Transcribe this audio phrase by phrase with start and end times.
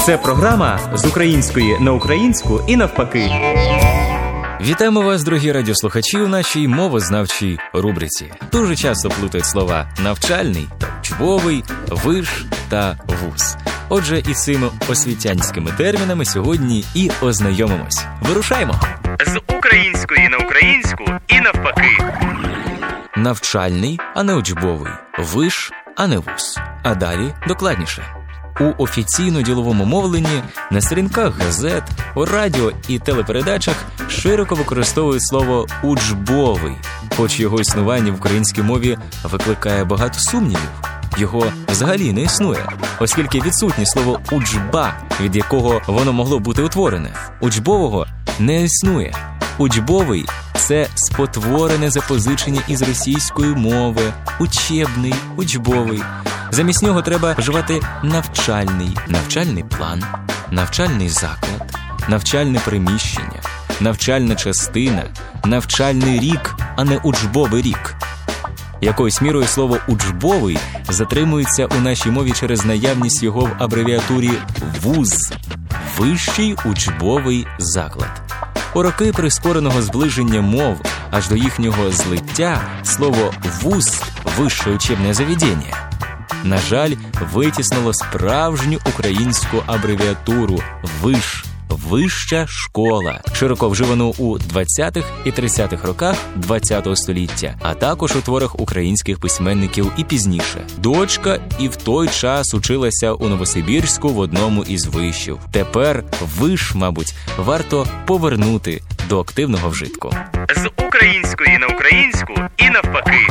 [0.00, 3.30] Це програма з української на українську і навпаки.
[4.60, 8.32] Вітаємо вас, дорогі радіослухачі, у нашій мовознавчій рубриці.
[8.52, 13.56] Дуже часто плутають слова навчальний та учбовий, виш та вуз.
[13.88, 18.04] Отже, із цими освітянськими термінами сьогодні і ознайомимось.
[18.22, 18.74] Вирушаємо!
[19.26, 21.98] З української на українську і навпаки.
[23.16, 26.58] Навчальний, а не учбовий, виш, а не вуз.
[26.82, 28.19] А далі докладніше.
[28.60, 31.82] У офіційно-діловому мовленні на сторінках газет,
[32.14, 33.74] у радіо і телепередачах
[34.08, 36.72] широко використовують слово учбовий,
[37.16, 40.70] хоч його існування в українській мові викликає багато сумнівів.
[41.18, 42.68] Його взагалі не існує,
[43.00, 47.14] оскільки відсутнє слово учба, від якого воно могло бути утворене.
[47.40, 48.06] Учбового
[48.38, 49.14] не існує.
[49.58, 56.02] Учбовий це спотворене запозичення із російської мови, учебний, учбовий.
[56.52, 60.02] Замість нього треба вживати навчальний, навчальний план,
[60.50, 63.42] навчальний заклад, навчальне приміщення,
[63.80, 65.04] навчальна частина,
[65.44, 67.94] навчальний рік, а не учбовий рік.
[68.80, 70.58] Якоюсь мірою слово учбовий
[70.88, 74.30] затримується у нашій мові через наявність його в абревіатурі
[74.82, 75.32] ВУЗ
[75.98, 78.22] вищий учбовий заклад.
[78.74, 80.80] У роки прискореного зближення мов
[81.10, 84.02] аж до їхнього злиття слово вуз
[84.38, 85.89] вище учебне заведення.
[86.44, 86.92] На жаль,
[87.32, 90.60] витіснило справжню українську абревіатуру
[91.02, 91.44] виш.
[91.68, 96.16] Вища школа, широко вживану у 20-х і 30-х роках
[96.48, 100.66] 20-го століття, а також у творах українських письменників і пізніше.
[100.78, 105.38] Дочка і в той час училася у Новосибірську в одному із вишів.
[105.52, 110.14] Тепер виш, мабуть, варто повернути до активного вжитку.
[110.56, 113.29] З української на українську і навпаки.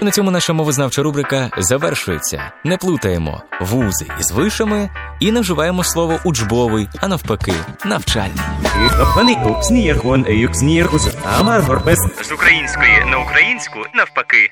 [0.00, 2.52] На цьому наша мовознавча рубрика завершується.
[2.64, 7.54] Не плутаємо вузи із вишами і не вживаємо слово учбовий, а навпаки,
[7.84, 8.40] навчальний.
[12.24, 14.46] З української на українську навпаки.